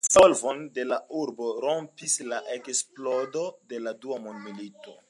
La 0.01 0.05
disvolvon 0.09 0.61
de 0.77 0.85
la 0.91 0.97
urbo 1.23 1.49
rompis 1.65 2.17
la 2.33 2.41
eksplodo 2.57 3.47
de 3.75 3.85
la 3.89 3.97
Dua 4.07 4.21
Mondmilito. 4.27 4.99